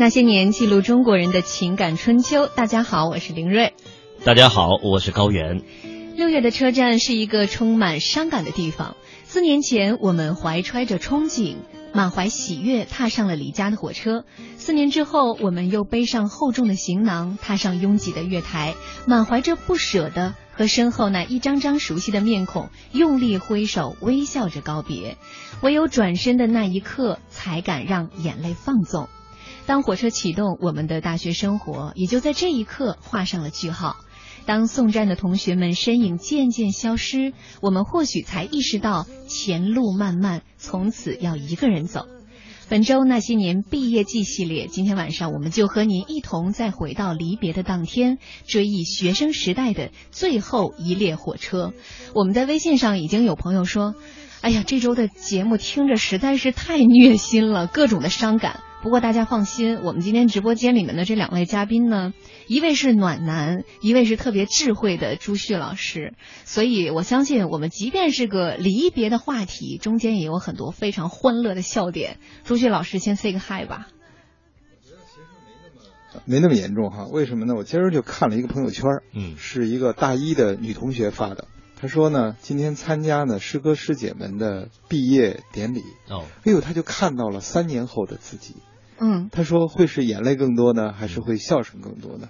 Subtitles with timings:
[0.00, 2.46] 那些年，记录中国人的情感春秋。
[2.46, 3.74] 大家好，我是林睿。
[4.24, 5.60] 大家好，我是高原。
[6.16, 8.96] 六月的车站是一个充满伤感的地方。
[9.24, 11.56] 四年前，我们怀揣着憧憬，
[11.92, 14.24] 满怀喜悦，踏上了离家的火车。
[14.56, 18.72] 四年之后，我们又背上厚重的行囊，踏上拥挤的月台，
[19.06, 25.18] 满怀着不舍的和身后那一张张熟悉的面孔，用力挥手，微笑着告别。
[25.60, 29.10] 唯有转身的那一刻，才敢让眼泪放纵。
[29.70, 33.94] 当火车启动，我们的大学生活也就在这一刻画上了句号。
[34.44, 42.08] 当送站的同学们身影渐渐消失，我们或许才意识到前路漫漫，从此要一个人走。
[42.68, 48.18] 本周那些年毕业季系列，今天晚上我们就和您一同再回到离别的当天，
[48.48, 51.72] 追忆学生时代的最后一列火车。
[52.12, 53.94] 我们在微信上已经有朋友说
[54.42, 62.14] ：“哎呀，这周的节目听着实在是太虐心了，各种的伤感。”不过大家放心，我们今天直播间里面的这两位嘉宾呢，
[62.48, 72.16] 一位是暖男，一位是特别智慧的朱旭老师，所以我相信我们即便是个离别的话题，中间也有很多非常欢乐的笑点。
[72.42, 73.88] 朱旭老师先 say 个 hi 吧。
[76.24, 77.54] 没那么严重哈，为什么呢？
[77.54, 81.48] 我今儿就看了一个朋友圈，嗯，是一个大一的女同学发的。
[81.76, 88.56] 她说呢，今天参加呢师哥师姐们的毕业典礼，哦，哎呦，她就看到了三年后的自己。
[89.00, 92.28] 嗯，他说会是眼泪更多呢，还是会笑声更多呢？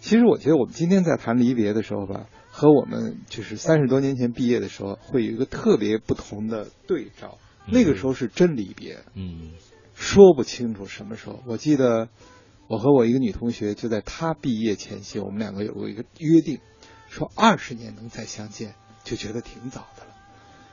[0.00, 7.38] 其实我觉得我们今天在谈离别的时候吧，和我们就是三十多年前毕业的时候会有一个特别不同的对照。
[7.72, 9.52] 那个时候是真离别，嗯，
[9.94, 11.42] 说不清楚什么时候。
[11.46, 12.08] 我记得
[12.66, 16.60] 我和我一个女同学就在她毕业前夕，我们两个有过一个约定，
[17.10, 20.10] 说二十年能再相见，就觉得挺早的了。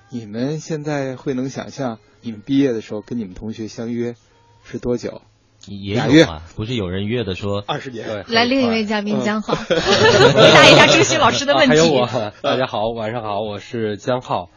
[0.10, 4.16] 你们现在会能想象你们毕业的时候跟你们同学相约
[4.70, 5.22] 是多久？
[5.68, 8.24] 也有啊，不是有人约的说二十年。
[8.28, 9.76] 来另一位嘉宾嗯江浩， 回
[10.54, 11.78] 答一下朱旭老师的问题。
[11.78, 14.50] 啊还有我，大家好，晚上好，我是江浩。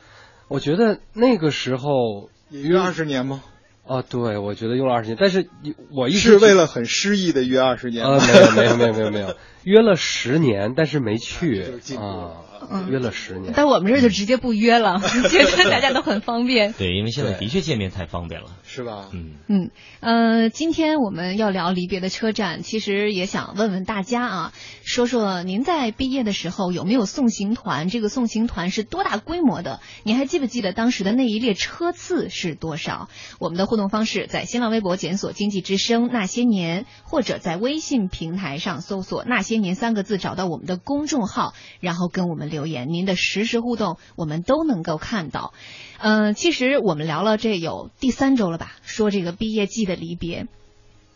[0.47, 3.43] 我觉得那个时候也约二十年吗？
[3.87, 5.49] 啊，对，我觉得用了二十年，但是
[5.91, 8.19] 我一直是为了很诗意的约二十年吗？
[8.21, 9.35] 呃，没有没有没有没有没有，
[9.65, 11.63] 约了十年，但是没去
[11.99, 13.53] 啊嗯，约了十年。
[13.57, 16.73] 但我们这儿就直接不约了，觉得大家都很方便。
[16.73, 19.09] 对，因为现在的确见面太方便了，是吧？
[19.13, 27.89] 嗯，嗯，呃，今天我们要聊离别的车站，其实也想问问大家啊，说说您在毕业的时候有没有送行团？
[27.89, 29.81] 这个送行团是多大规模的？
[30.03, 33.09] 你还记不记得当时的那一列车次是多少？
[33.39, 45.55] 我们的互动方式在新浪微博检索“经济之声那些年”，或者在微信平台上搜索“那些年”三个字，找到我们的公众号，然后跟我们留言，您的实时互动我们都能够看到。
[45.99, 50.47] 嗯，其实我们聊了这有第三周了吧，说这个毕业季的离别，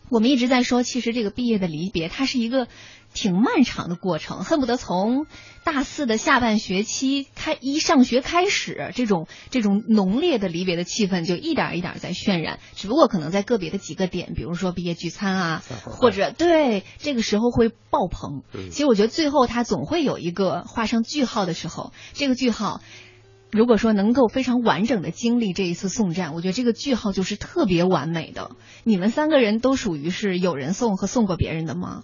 [0.09, 2.67] 我们一直在说，其实这个毕业的离别，它是一个
[3.15, 5.25] 挺漫长的过程，恨不得从
[5.63, 18.43] 大四的下半学期开一上学开始，这种这种浓烈的离别的气氛就一点一点在渲染，只不过可能在个别的几个点，比如说毕业聚餐啊，或者对这个时候会爆棚。
[18.69, 22.81] 其实我觉得最后它总会有一个画上句号的时候，这个句号。
[23.51, 28.51] 如果说能够非常完整的经历这一次送站，我觉得这个句号就是特别完美的。
[28.83, 32.03] 你们三个人都属于是有人送和送过别人的吗？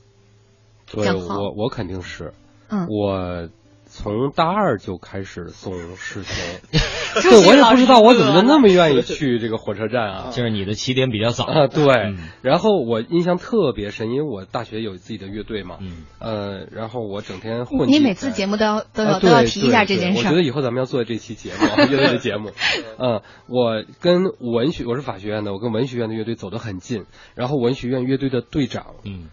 [0.91, 2.33] 对我我肯定是，
[2.69, 3.49] 嗯，我
[3.85, 6.35] 从大二就开始送师兄，
[7.21, 10.29] 朱对我也不知道我怎么乐了就那么愿意去这个火车站啊。
[10.33, 20.41] 就是你的起点比较早，啊，对嗯，然后我印象特别深，因为我大学有自己的乐队嘛，嗯，呃，然后我整天混你每次节目都要都要啊都要提一下这件事儿我觉得。
[20.41, 22.51] 以后咱们要做这期节目， 乐队的节目。
[22.97, 27.03] 嗯，我跟文学，我是法学院的，我跟文学院的乐队走得很近。
[27.35, 29.27] 然后文学院乐队的队长，嗯，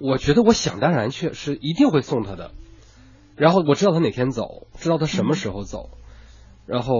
[0.00, 2.52] 我觉得我想当然去是一定会送他的。
[3.36, 5.90] 然后我知道他哪天走，知道他什么时候走。
[6.66, 6.92] 然后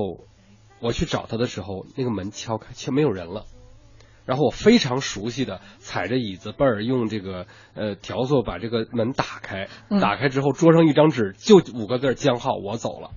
[0.80, 3.44] 我去找他的时候，那个门敲开，却没有人了。
[4.24, 13.10] 然后我非常熟悉的踩着椅子背儿，用这个呃笤帚把这个门打开，嗯打开之后桌上一张纸，就五个字儿：江浩，我走了。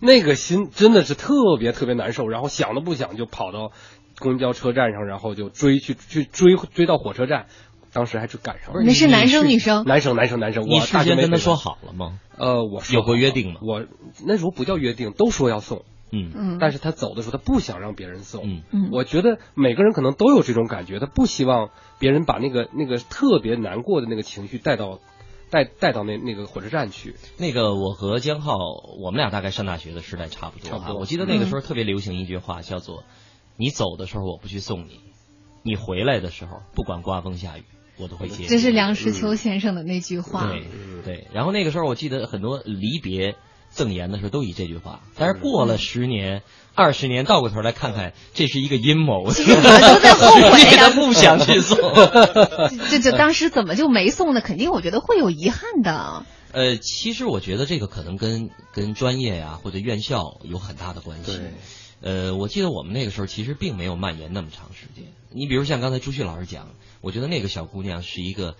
[0.00, 3.72] 那个心真的是特别特别难受，然后想都不想就跑到
[4.20, 7.46] 公交车站上，然后就追去去追追到火车站，
[7.92, 8.82] 当时还是赶上了。
[8.82, 9.84] 那是男生女生？
[9.84, 12.18] 男生男生男生，我你事先跟他说好了吗？
[12.36, 13.84] 呃，我说有过约定吗我
[14.24, 18.44] 那时候不叫约定，都说要送，嗯嗯，但是他走的时候他不想让别人送。
[18.44, 25.00] 嗯嗯我觉得每个人可能都有这种感觉，他不希望别人把那个那个特别难过的那个情绪带到
[25.50, 27.16] 带带到那那个火车站去。
[27.38, 28.54] 那个我和江浩，
[29.02, 30.70] 我们俩大概上大学的时代差不多啊。
[30.70, 33.02] 差不多我记得那个时候特别流行一句话，叫做
[33.56, 35.00] “你走的时候我不去送你，
[35.64, 37.64] 你回来的时候，不管刮风下雨，
[37.98, 38.46] 我都会接你。
[38.48, 40.46] 这是梁实秋先生的那句话。
[40.46, 40.64] 对
[41.04, 43.34] 对，然后那个时候我记得很多离别
[43.70, 46.42] 赠言的时候都以这句话，但是过了十年、
[46.74, 51.78] 二十年，倒过头来看看，这是一个阴谋，其实我都在后悔 不想去送。
[52.90, 54.40] 这这当时怎么就没送呢？
[54.40, 56.24] 肯定我觉得会有遗憾的。
[56.50, 61.38] 呃，其实我觉得这个可能跟跟专业呀、或者院校有很大的关系。
[62.00, 65.06] 对呃，我记得我们那个时候其实并没有蔓延那么长时间。
[65.30, 66.68] 你比如像刚才朱旭老师讲，
[67.00, 68.54] 我觉得那个小姑娘是一个，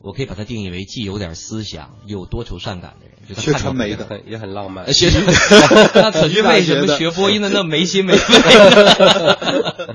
[0.00, 5.10] 我可以把她定义为既有点思想又有多愁善感的人，就她学看到传媒的也很也很浪漫学。
[5.10, 5.24] 学 生，
[5.94, 9.94] 那可是为什么学播音的那么没心没肺？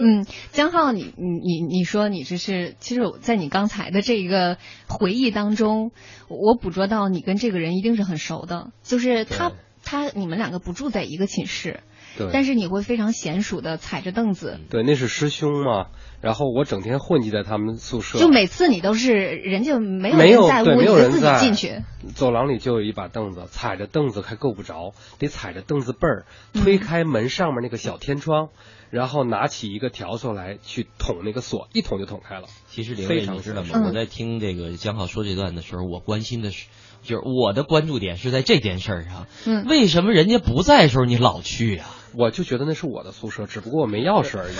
[0.00, 4.58] 嗯，江浩，你你你你说你这是，其实我在你刚才的这个
[4.88, 5.92] 回忆当中，
[6.28, 9.52] 我捕捉到你跟这个人一定是很熟的，就是他
[9.84, 11.80] 他你们两个不住在一个寝室，
[12.16, 15.86] 对，但是你会非常娴熟的踩着凳子，对，那是师兄嘛。
[16.22, 21.82] 然后我整天混迹在他们宿舍，就每次你都是人家没有没有在没有人在进去，
[22.14, 26.24] 走廊里就有一把凳子，踩着凳子还够不着，得踩着凳子背儿，
[26.54, 28.48] 嗯推开门上面那个小天窗，
[28.90, 32.46] 然后拿起一个笤帚来去捅那个锁，一捅就捅开了。
[32.66, 33.68] 其实刘非常卫你知道吗？
[33.74, 36.66] 嗯我在听这个江浩说这段的时候，我关心的是，
[37.02, 39.26] 就是我的关注点是在这件事儿上。
[39.44, 41.86] 嗯，为什么人家不在的时候你老去啊？
[42.16, 44.54] 我就觉得那是我的宿舍，只不过我没钥匙 而已。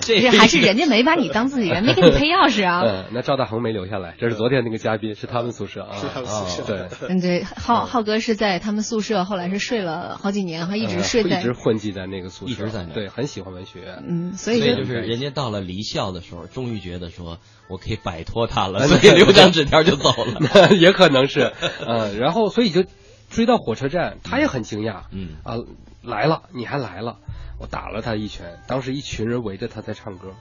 [0.00, 2.82] 这这还是人家没把你当自己人，没给你配钥匙啊。
[2.86, 5.96] 嗯，那赵大恒没留下来，这是昨天那个嘉宾，是他们宿舍啊。
[5.96, 13.98] 是他们宿舍对，嗯，对，浩浩哥是在他们宿舍，后来是睡了好几年，还一直呃睡在一直混迹在那个宿舍，一直在那对，很喜欢文学。
[14.08, 17.38] 嗯，所以就是人家到了离校的时候，终于觉得说
[17.68, 20.70] 我可以摆脱他了，嗯所以留张纸条就走了。
[20.76, 21.52] 也可能是，
[21.86, 22.84] 嗯，然后所以就
[23.30, 25.56] 追到火车站，他也很惊讶，嗯啊，
[26.02, 27.18] 来了，你还来了，
[27.60, 30.34] 我打了他一拳，当时一群人围着他在唱歌，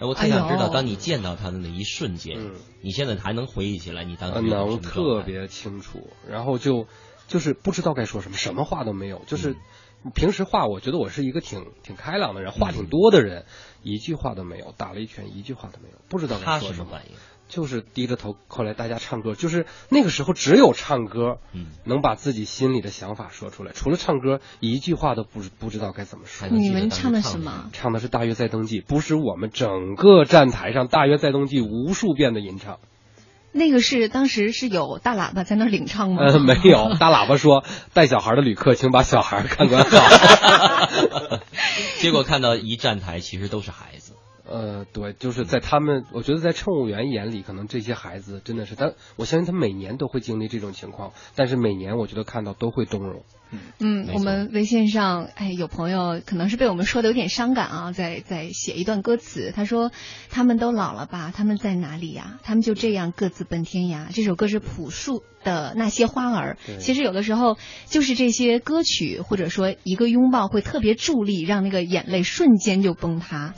[0.00, 2.54] 哎我特想知道，当你见到他的那一瞬间，嗯。
[2.82, 6.86] 你现在还能回忆起来你当呃时能特别清楚，然后就
[7.28, 9.56] 就是不知道该说什么，什么话都没有，就是嗯。
[10.14, 13.46] 平时话，我觉得我是一个挺挺开朗的人，话挺多的人，
[13.82, 16.84] 一句话都没有，打了一拳，一句话都没有，不知道该他说什么。
[16.84, 17.16] 什么反应？
[17.54, 23.70] 就是低着头，后来大家唱歌，就是那个时候只有唱歌，嗯，能把自己心里的想法说出来。
[23.72, 27.70] 除了唱歌，一句话都不知不知道该怎么说你们唱的什么？
[27.72, 32.78] 唱的是《大约在冬季》，不是我们整个站台上《大约在冬季》无数遍的吟唱。
[33.52, 36.24] 那个是当时是有大喇叭在那领唱吗？
[36.24, 37.62] 呃，没有，大喇叭说
[37.92, 41.38] 带小孩的旅客，请把小孩看管好。
[42.00, 44.13] 结果看到一站台，其实都是孩子。
[44.46, 53.22] 呃，对，就是在他们，我觉得在乘务员眼里，可能这些孩子真的是，但我相信他每年都会经历这种情况，但是每年我觉得看到都会动容。
[53.78, 59.92] 嗯，没我们微信上，哎，有朋友可能是被我们说的有点伤感啊，在在写一段歌词，他说
[60.28, 62.38] 他们都老了吧，他们在哪里呀？
[62.42, 64.12] 他们就这样各自奔天涯。
[64.12, 67.56] 这首歌是朴树的《那些花儿》，其实有的时候
[67.86, 73.54] 就是这些歌曲或者说一个拥抱会特别助力，让那个眼泪瞬间就崩塌。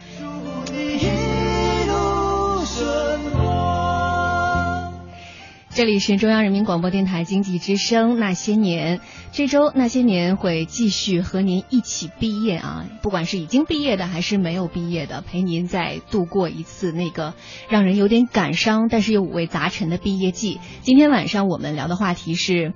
[5.75, 8.97] 这里是中央人民广播电台经济之声《那些年》，
[9.31, 12.87] 这周《那些年》会继续和您一起毕业啊！
[13.03, 17.35] 不管是已经毕业的还是没有毕业的，陪您再度过一次那个
[17.69, 20.61] 让人有点感伤，但是又五味杂陈的毕业季。
[20.81, 22.73] 今天晚上我们聊的话题是。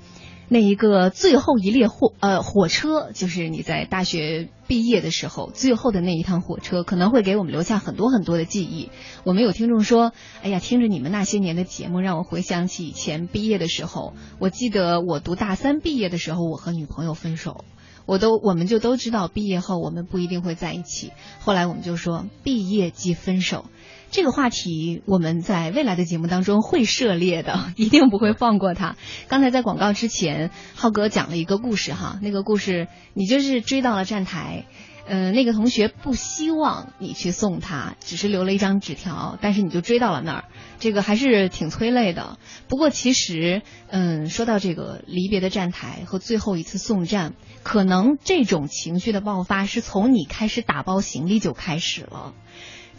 [0.52, 8.90] 那一个最后一列火呃火车，就是你在大学毕业的时候最后的那一趟火车，可能会给我们留下很多很多的记忆。
[9.22, 10.10] 我们有听众说，
[10.42, 14.12] 哎呀，听着你们那些年的节目，让我回想起以前毕业的时候。
[14.40, 17.64] 我记得我读大三毕业的时候，我和女朋友分手。
[18.04, 21.12] 我都，我们就都知道，毕业后我们不一定会在一起。
[21.38, 23.66] 后来我们就说，毕业即分手。
[24.10, 28.96] 这个话题我们在未来的节目当中会涉猎的， 一定不会放过它。
[29.28, 34.66] 刚才在广告之前，浩哥讲了一个故事哈，那个故事你就是追到了站台，
[35.06, 40.44] 呃，那个同学不希望你去送他，只是留了一张纸条，但是你就追到了那儿，
[40.80, 42.36] 这个还是挺催泪的。
[42.68, 52.34] 不过其实，嗯，说到这个离别的站台和最后一次送站，可能这种情绪的爆发是从你开始打包行李就开始了。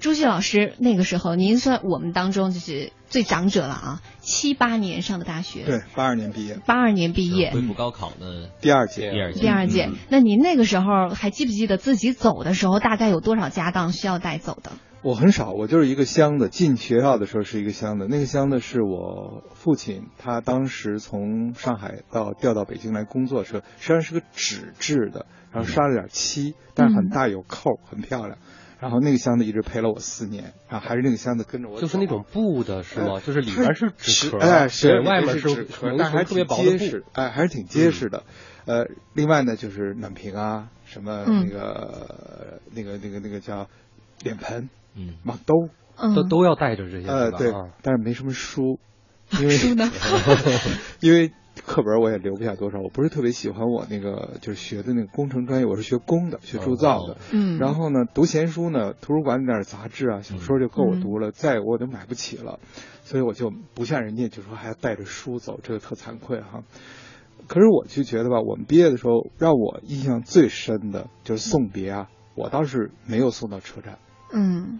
[0.01, 9.97] 朱旭老师，那个时候您算我们当中就是最长者了啊，七八年上的大学，对，八二年毕业，八二年毕业，恢复高考的第二届，第二届第二届嗯。
[10.09, 14.71] 那您那个时候还记不记得自己走的时候大概有多少家当需要带走的？
[15.03, 16.49] 我很少，我就是一个箱子。
[16.49, 28.39] 进学校的时候是一个箱子，那个箱子是我父亲，他当时从上海到调到北京来工作的时候，实际上是个纸质的，然后刷了点漆，但是很大有扣，很漂亮。
[28.81, 33.13] 然后那个箱子一直陪了我四年，然后还是那个箱子跟着我走，就是那种布的是吗？
[33.13, 36.77] 呃就是里边是纸壳，哎，是外面是纸壳，但是还特别薄的布。
[36.77, 38.23] 结实，哎，还是挺结实的。
[38.65, 43.67] 呃，另外呢，就是暖瓶啊，什么嗯那个、那个那个那个叫
[44.23, 47.51] 脸盆、嗯，网兜，嗯，都都要带着这些呃，对
[47.83, 48.79] 但是没什么书，
[49.39, 49.91] 因为书呢？
[51.01, 51.31] 因为
[51.65, 57.13] 课本我也留不下多少，我不是特别喜欢我那个就是学的那个工程专业，我是学工的，学铸造的。
[57.13, 62.59] 哦嗯，然后呢，读闲书呢，图书馆里点杂志啊、小说就够我读了，再我都买不起了，
[63.03, 66.63] 所以我就不像人家就说还要带着书走，这个特惭愧哈。
[67.47, 73.97] 可是我就觉得吧，我们毕业的时候，让我印象最深的就是送别啊，我倒是没有送到车站，
[74.33, 74.79] 嗯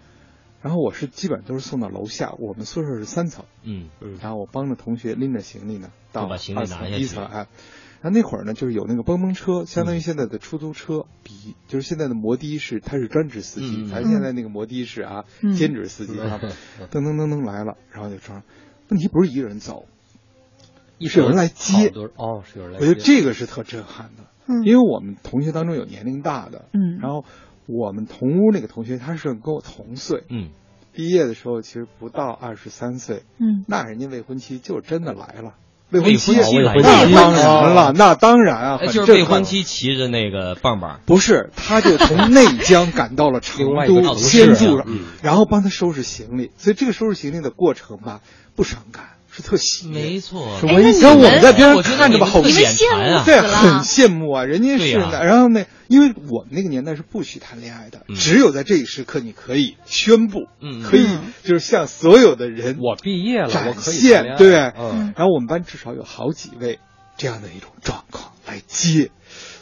[0.61, 3.89] 然后我是基本上都是送到楼下，我们宿舍是三层，嗯。
[3.99, 7.47] 嗯然后我帮着同学拎着行李呢到把行李二层拿下一层哎。
[8.01, 15.53] 然后那会儿呢，就是有那个蹦蹦车，相当于现在的出租车，比就是现在的摩的是它是专职司机，嗯咱现在那个摩的是啊、嗯。
[15.53, 16.39] 兼职司机啊，
[16.91, 18.41] 噔噔噔噔来了，然后就装。
[18.89, 19.85] 问题不是一个人走，
[20.99, 21.93] 是有人来接。
[22.17, 22.85] 哦，是有人来接。
[22.85, 26.97] 我觉得这个是特震撼的，嗯，因为我们同学当中有年龄大的，嗯。
[26.99, 27.23] 然后
[27.67, 30.49] 我们同屋那个同学他是跟我同岁，嗯，
[30.93, 33.63] 毕业的时候其实不到二十三岁，嗯。
[33.67, 35.53] 那人家未婚妻就真的来了。
[35.89, 46.51] 未婚妻来那了当然了，那当然啊，就是未婚妻骑着那个棒棒，不是，他就从内江赶到了成都，先住上嗯，然后帮他收拾行李。
[46.55, 48.21] 所以这个收拾行李的过程吧，
[48.55, 50.01] 不伤感，是特喜悦。
[50.01, 55.25] 没错，我然后我们们在边上看着吧，好羡慕死对，很羡慕啊，人家是的。
[55.25, 58.15] 然后呢，因为我们那个年代是不许谈恋爱的，嗯。
[58.15, 64.55] 只有在这一时刻你可以宣布，嗯可以嗯就是向所有的人我毕业了，展我可以现对。
[64.77, 66.79] 嗯，然后我们班至少有好几位
[67.17, 69.11] 这样的一种状况来接，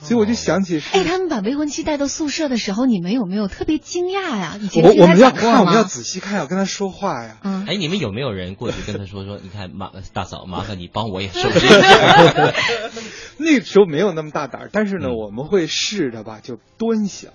[0.01, 0.98] 所以我就想起是。
[0.98, 4.58] 哎，他们把未婚妻带到宿舍的时候，你们有没有特别惊讶呀？
[4.62, 5.84] 以前我我们要看，我们要？
[5.84, 7.38] 仔细看，要跟他说话呀。
[7.44, 9.39] 嗯，哎，你们有没有人过去跟他说说？
[9.41, 12.53] 你看，麻大嫂，麻烦你帮我也收拾一下。
[13.38, 17.32] 那个时候没有那么大胆，但是呢，嗯我们会试着吧，就端详，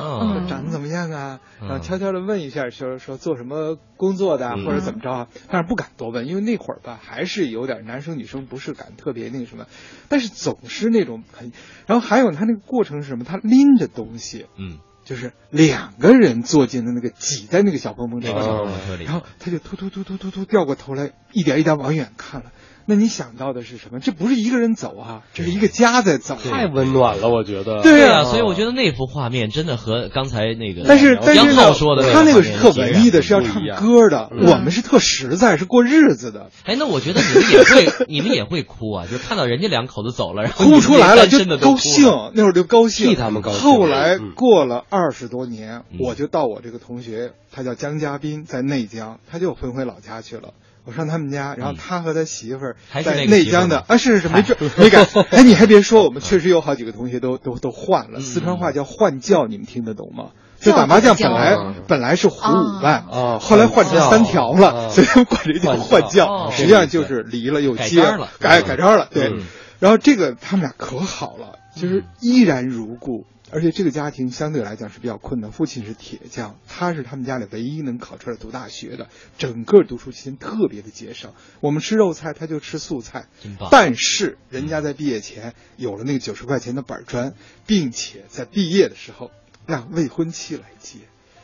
[0.00, 1.68] 嗯嗯，长得怎么样啊，嗯。
[1.68, 9.66] 然后悄悄的问一下，说说做什么工作的或者怎么着啊，但是不敢多问，因为那会儿吧，还是有点男生女生不是敢特别那个什么，
[10.08, 11.52] 但是总是那种很，
[11.86, 13.24] 然后还有他那个过程是什么？
[13.24, 19.04] 他拎着东西，嗯，就是两个人坐进了那个挤在那个小蹦蹦车那个小上，蹦蹦车里。
[19.04, 22.52] 然后他就突突突突突突掉过头来，一点一点往远看了。
[22.86, 24.00] 那你想到的是什么？
[24.00, 26.36] 这不是一个人走啊，这是一个家在走。
[26.36, 27.80] 太温暖了，我觉得。
[27.82, 43.60] 对啊，所以我觉得那幅画面真的和刚才那个但是但杨是呢浩说的，他那个是特文艺的，是要唱歌的，嗯我们是特实在，是过日子的，哎，那我觉得你们也会， 你们也会哭啊，就看到人家两口子走了，然后哭出来了就高兴，那会儿就高兴，替他们高兴。
[43.60, 50.54] 后来嗯过了二十多年嗯，我就到我这个同学，他叫江嘉宾，在内江，他就分回老家去了。
[50.84, 55.04] 我上他们家，然后嗯他和他媳妇儿在内江的啊，是是是，没转 没改。
[55.30, 58.18] 哎，你还别说，我们确实有好几个同学都都都换了。
[58.18, 60.30] 嗯四川话叫换教，你们听得懂吗？
[60.60, 69.42] 就打麻将本来嗯本来是胡五万啊后来换成三条了，所以他们管这叫换换教实际上就是离了又接了改嗯改招了，对嗯。
[69.80, 73.24] 然后这个他们俩可好了，就是依然如故。
[73.52, 81.34] 而且这个家庭相对来讲是比较困难，父亲是铁匠，他是他们家里唯一能考出来读大学的，整个读书期间特别的节省。
[81.60, 83.68] 我们吃肉菜，他就吃素菜，真棒。
[83.70, 87.34] 但是人家在毕业前有了那个九十块钱的板砖，
[87.66, 89.30] 并且在毕业的时候
[89.66, 91.00] 让未婚妻来接。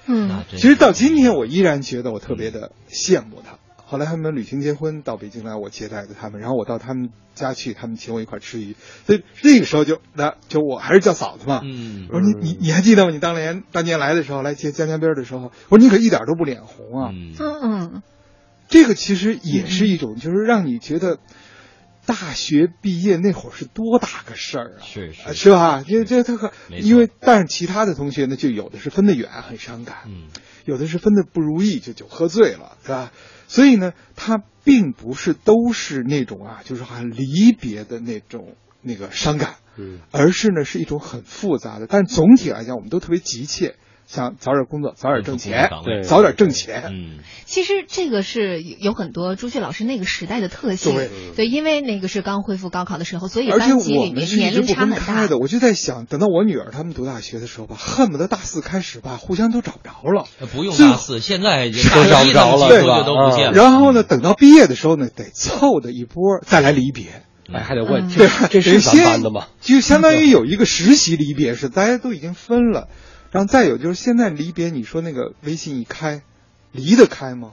[0.07, 3.59] 嗯其实到今天，我依然觉得我特别的羡慕他。
[3.91, 8.77] 后来他们旅行结婚到北京来，我接待的他们，然后我到他们家去，他们请我一块儿吃鱼，
[9.07, 11.63] 所以那个时候就那就我还是叫嫂子嘛。
[11.65, 13.11] 嗯我说你你你还记得吗？
[13.11, 17.11] 你当年当年来的时候，来接江家边的时候，我说你可一点都不脸红啊。
[17.15, 18.03] 嗯嗯嗯
[18.69, 21.19] 这个其实也是一种，就是让你觉得
[22.05, 24.85] 大学毕业那会儿是多大个事儿啊。
[24.85, 25.83] 是是啊是吧？
[25.89, 30.25] 因为这这个，没错因为但是其他的同学呢，就有的是分得远，很伤感，嗯
[30.67, 33.11] 有的是分得不如意，就酒喝醉了，是吧？
[33.49, 41.87] 所以呢，它并不是都是那种啊，就是好像离别的那种那个伤感，嗯，而是呢是一种很复杂的。
[41.89, 43.75] 但总体来讲，我们都特别急切，
[44.09, 46.85] 想早点工作，早点挣钱对，早点挣钱。
[46.91, 50.95] 嗯其实这个是有很多朱旭老师那个时代的特性，
[51.37, 54.97] 对因为那个是刚恢复高考的时候，所以而且班级里我们面年龄是一直不差很大。
[54.97, 60.27] 分开的，我就在想，等到我女儿他们读大学的时候吧，恨不得大四开始吧，互相都找不着了。
[60.41, 63.53] 呃不用最大四，现在是大找不着了对吧几乎就都不见了。
[63.53, 67.23] 然后呢，等到毕业的时候呢，得凑的一波再来离别。
[67.51, 69.47] 哎，还得问，嗯这对，这是咱班的吗？
[69.63, 72.89] 就相当于有一个实习离别是大家都已经分了，
[73.31, 76.23] 然后再有就是现在离别，你说那个微信一开，
[76.73, 77.53] 离得开吗？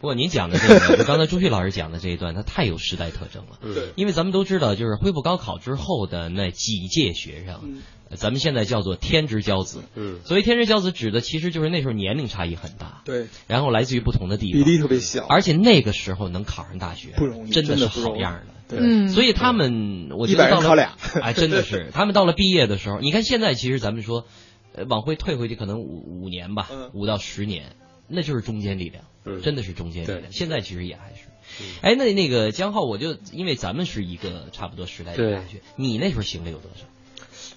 [0.00, 3.58] 不过您讲的这个，就刚才朱旭老师讲的这一段，它太有时代特征了。
[3.60, 3.92] 嗯 对。
[3.96, 7.82] 因为咱们都知道，就是恢复高考之后的那几届学生，
[8.16, 9.82] 咱们现在叫做天之骄子。
[9.94, 10.20] 嗯。
[10.24, 14.62] 所谓天之骄子，指的其实就是那时候年龄差异很大，对，然后来自于不同的地方。
[14.62, 18.54] 比，例特别小，而且那个时候能考上大学不容易真的是好样的。
[18.68, 19.10] 对，嗯。
[19.10, 21.90] 所以他们，我觉一百得到了人考俩，哎，真的是。
[21.92, 24.24] 他们到了毕业的时候，你看现在其实咱们说，
[24.74, 27.76] 呃，往回退回去可能五五年吧嗯，五到十年，
[28.08, 30.32] 那就是中坚力量，嗯真的是中坚力量。
[30.32, 31.24] 现在其实也还是
[31.60, 31.66] 嗯。
[31.82, 36.84] 哎，那那个江浩，我就因为咱们是一个差不多时代的对大学，你那时候行李有多少？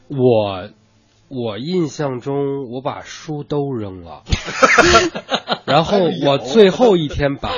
[0.08, 0.70] 我
[1.30, 4.24] 我印象中我把书都扔了，
[5.66, 7.52] 然后我最后一天把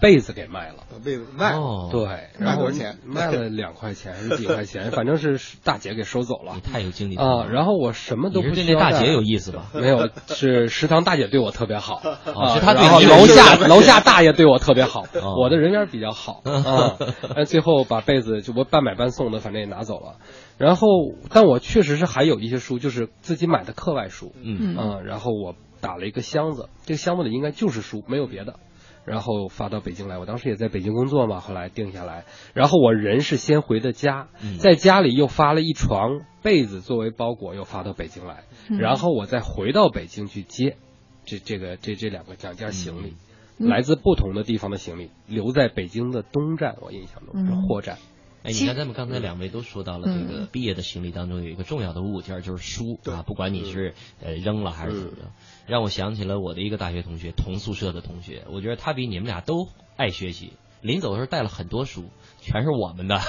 [0.00, 0.79] 被子给卖了。
[1.00, 2.04] 把被子卖了，哦，对，
[2.38, 7.28] 然后卖多少钱 卖了两块钱还是几块钱， 反正是大姐给收走了你太有经济头啊。
[7.44, 9.68] 脑然后我什么都你不对那大姐有意思吧？
[9.74, 11.96] 没有，是食堂大姐对我特别好，
[12.34, 16.96] 啊，是她对然后楼下楼下大爷对我特别好，哦我的人缘比较好啊。
[17.34, 20.16] 但最后把被子就我半买半送的，反正也拿走了。
[20.58, 20.86] 然后，
[21.30, 28.56] 但我确实是还有一些书，就是自己买的课外书，嗯，嗯，然后我打了一个箱子，这个箱子里应该就是书，没有别的。
[29.04, 32.24] 然后发到北京来，我当时也在北京工作嘛，后来定下来。
[32.54, 38.44] 然后我人是先回的家，嗯在家里又发了一床被子作为包裹，又发到北京来。
[38.68, 40.76] 嗯然后我再回到北京去接
[41.24, 43.14] 这这个这这两个两件行李，
[43.58, 47.98] 嗯来自不同的地方的行李，留在北京的东站，我印象中是嗯货站。
[48.42, 50.48] 哎，你看咱们刚才两位都说到了这个嗯。
[50.50, 55.30] 毕业的行李当中有一个重要的物件就是书啊，不管你是呃扔了还是怎么着，
[55.66, 60.54] 让我想起了我的一个大学同学，同宿舍的同学，我觉得他比你们俩都爱学习。
[60.82, 62.04] 临走的时候带了很多书，
[62.40, 63.20] 全是我们的。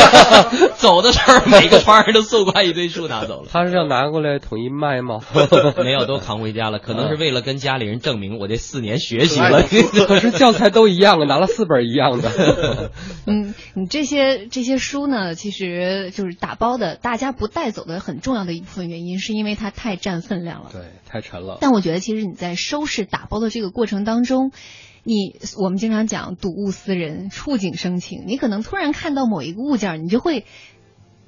[0.76, 3.48] 走的时候每个班儿都送过来一堆书拿走了。
[3.52, 5.20] 他是要拿过来统一卖吗？
[5.82, 6.78] 没有，都扛回家了。
[6.78, 9.62] 可能是为了跟家里人证明我这四年学习了。
[10.06, 12.90] 可是教材都一样啊，拿了四本一样的。
[13.26, 20.70] 嗯，你这些这些书呢，其实就是打包的，大家不带走的很重要的一部分原因，是因为它太占分量了。
[20.72, 21.58] 对，太沉了。
[21.60, 24.52] 但我觉得，其实你在收拾打包的这个过程当中，
[25.06, 30.44] 你我们经常讲睹物思人，触景生情，你可能突然看到某一个物件儿，你就会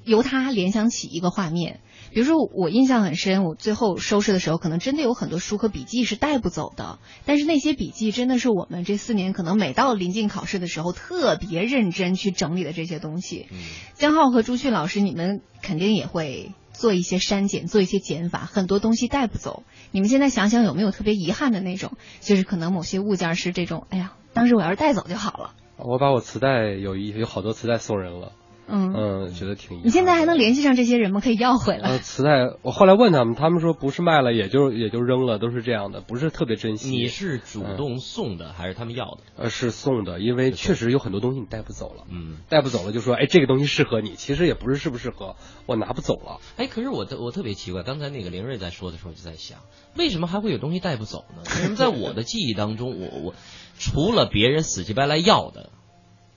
[0.02, 1.78] 由它联想起一个画面。
[2.10, 6.98] 比如说，我印象很深，我最后收拾的时候，可能真的有很多书和笔记是带不走的。
[7.24, 13.46] 但是那些笔记真的是我们这四年可能每到临近考试的时候，特别认真去整理的这些东西。
[13.52, 13.58] 嗯
[13.94, 19.64] 江浩和朱旭老师，你们肯定也会做一些删减，做一些减法，很多东西带不走。
[19.90, 21.92] 你们现在想想有没有特别遗憾的那种？
[22.20, 25.54] 就是可能某些物件是这种，哎呀，当时我要是带走就好了。
[25.76, 28.32] 我把我磁带有一有好多磁带送人了，
[28.68, 29.86] 嗯，嗯，觉得挺遗憾。
[29.86, 31.20] 你现在还能联系上这些人吗？
[31.20, 31.88] 可以要回来。
[31.88, 32.30] 呃，磁带，
[32.62, 36.90] 我后来问他们，他们说不是卖了，也就也就扔了，都是这样的，不是特别珍惜。
[36.90, 39.18] 你是主动送的还是他们要的？
[39.36, 46.40] 呃是送的，因为确实有很多东西你带不走了，嗯，带不走了就说，哎，这个东西适合你，其实也不是适不适合，我拿不走了。
[46.56, 49.60] 哎，可是我特我特别奇怪，刚才那个林瑞在说的时候，就在想，
[49.96, 51.42] 为什么还会有东西带不走呢？
[51.44, 53.34] 为什么在我的记忆当中，我我
[53.78, 55.70] 除了别人死乞白赖要的，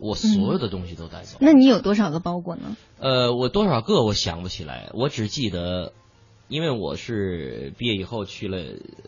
[0.01, 1.37] 我所有的东西都带走。
[1.39, 2.75] 那你有多少个包裹呢？
[2.99, 5.93] 呃，我多少个我想不起来，我只记得，
[6.47, 8.57] 因为我是毕业以后去了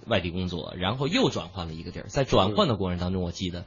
[0.06, 3.66] 外地工作，然后又转换了一个地儿，在转换的过程当中，我记得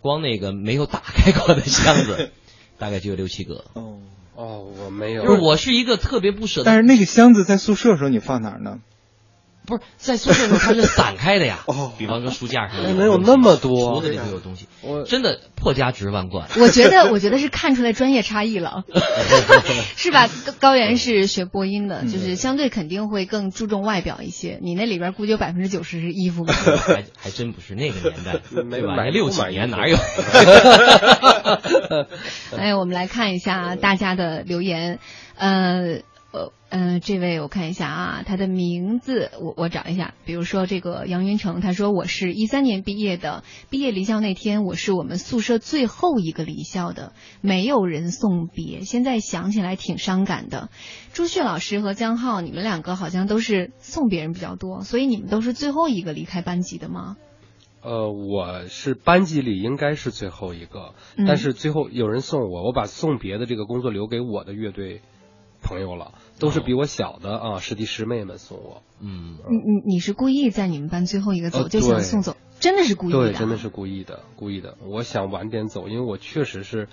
[0.00, 2.30] 光那个没有打开过的箱子，
[2.78, 3.64] 大概就有六七个。
[3.74, 4.00] 哦，
[4.34, 8.80] 哦，我没有，就是我是一个特别不舍得但是那个箱子在宿舍的时候你放哪儿呢？
[9.66, 11.58] 不是在宿舍的时候它是散开的呀。
[11.68, 16.48] 哦比方说书架上哎能有那么多橱子里头有东西，我真的破家值万贯。
[16.58, 18.84] 我觉得，我觉得是看出来专业差异了，
[19.96, 20.28] 是吧？
[20.46, 24.58] 高高原是学播音的，就是相对肯定会更注重外表一些。
[24.62, 26.54] 你那里边估计有百分之九十是衣服吧？
[26.54, 29.04] 还还真不是那个年代，对吧？
[29.06, 29.96] 六几年哪有？
[32.56, 34.98] 哎，我们来看一下大家的留言，
[35.36, 36.00] 呃。
[36.68, 50.68] 呃，这位我看一下啊，他的名字我我找一下，比如说这个杨云成，他说我是一三年毕业的，毕业离校那天我是我们宿舍最后一个离校的，没有人送别，现在想起来挺伤感的。
[51.12, 57.16] 朱旭老师和江浩，你们两个好像都是送别人比较多，所以你们都是最后一个离开班级的吗？
[57.82, 60.94] 呃，我是班级里应该是最后一个，
[61.24, 65.02] 但是最后有人送我，我把送别的这个工作留给我的乐队
[65.62, 68.82] 朋友了，都是比我小的啊师弟师妹们送我。
[69.00, 74.76] 嗯，你你你是故意在你们班最后一个走，呃就想送走，真的是故意的啊、对，真的是故意的，故意的。
[74.86, 76.88] 我想晚点走，因为我确实是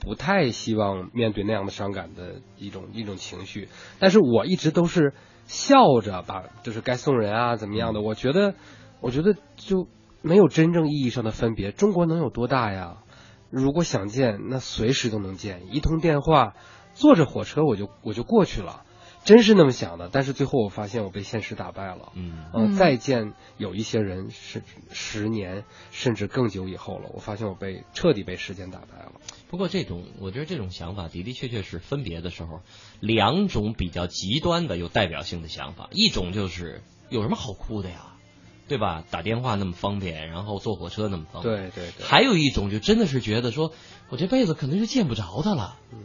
[0.00, 3.68] 不太希望面对那样的伤感的一种一种情绪。
[3.98, 5.14] 但是我一直都是
[5.46, 8.54] 笑着把就是该送人啊怎么样的，我觉得
[9.00, 9.88] 我觉得就
[10.22, 11.72] 没有真正意义上的分别。
[11.72, 12.98] 中国能有多大呀？
[13.50, 16.54] 如果想见，那随时都能见，一通电话，
[17.00, 18.84] 坐着火车我就我就过去了。
[19.22, 22.10] 真是那么想的，但是最后我发现我被现实打败了。
[22.14, 29.12] 嗯呃，再见有一些人是十年甚至更久以后了，我发现我被彻底被时间打败了。
[29.50, 32.60] 不过这种，我觉得这种想法的的确确是分别的时候，
[33.00, 35.90] 两种比较极端的有代表性的想法。
[35.92, 38.14] 一种就是有什么好哭的呀，
[38.68, 39.04] 对吧？
[39.10, 41.54] 打电话那么方便，然后坐火车那么方便。
[41.54, 42.06] 对对对。
[42.06, 43.74] 还有一种就真的是觉得说，
[44.08, 45.76] 我这辈子可能就见不着他了。
[45.92, 45.98] 嗯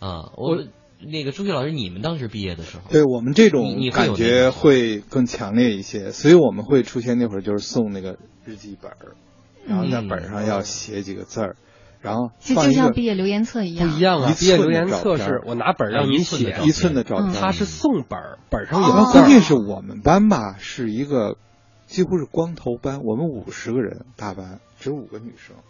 [0.00, 0.64] 啊，我
[0.98, 9.14] 那个朱旭老师，你们当时毕业的时候，对我们这种你感觉会更强烈一些，所以我们会出现那会儿就是送那个日记本儿，
[9.66, 11.56] 然后在本上要写几个字儿，
[12.00, 13.98] 然后就就像毕业留言册一样不样。
[13.98, 19.12] 一样啊一，毕业留言册是我拿本儿让你写一寸的照，片，他是送本儿，本儿上有字。
[19.12, 21.36] 关键是我们班吧是一个
[21.86, 25.60] 几乎是光头班，我们五十个人大班只有五个女生，哦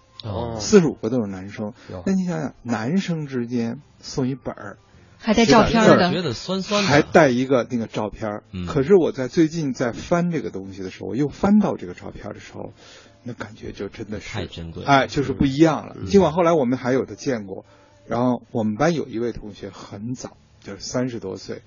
[0.58, 1.72] 四十五个都是男生。
[2.04, 4.78] 那你想想，男生之间送一本儿，
[5.18, 8.42] 还带照片的，觉得酸酸的，还带一个那个照片儿。
[8.52, 8.66] 嗯。
[8.66, 12.72] 可是我在最近在翻这个东西的时候，我又翻到这个照片的时候，
[13.22, 14.88] 那感觉就真的是太珍贵了。
[14.88, 15.96] 哎，就是不一样了。
[15.98, 16.06] 嗯。
[16.06, 17.64] 尽管后来我们还有的见过，
[18.06, 21.62] 然后我们班有一位同学很早，就是三十多岁，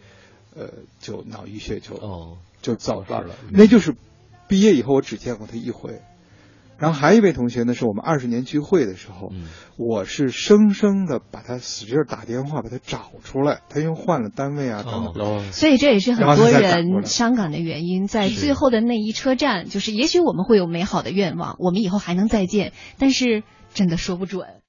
[0.56, 0.70] 呃，
[1.00, 3.06] 就脑溢血就哦，就走了。
[3.06, 3.96] 过世了，那就是
[4.48, 6.02] 毕业以后我只见过他一回。
[6.80, 9.44] 然后还有一位同学呢，是我们二十年聚会的时候，嗯
[9.78, 15.26] 我是生生的把他使劲儿打电话把他找出来，他因为换了单位啊等等。
[15.26, 24.62] 哦，所以这也是很多人伤感的原因，在最后的那一车站，就是也许我们会有美好的愿望，我们以后还能再见，但是真的说不准。